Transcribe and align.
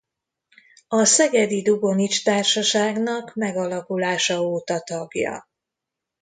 A 0.87 1.05
szegedi 1.05 1.61
Dugonics 1.61 2.23
Társaságnak 2.23 3.33
megalakulása 3.35 4.41
óta 4.41 4.79
tagja. 4.81 5.47